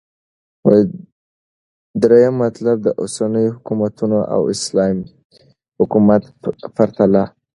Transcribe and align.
دريم 2.01 2.33
مطلب- 2.43 2.77
داوسنيو 2.85 3.55
حكومتونو 3.55 4.19
او 4.35 4.41
اسلامې 4.55 5.05
حكومت 5.79 6.23
پرتله 6.75 7.23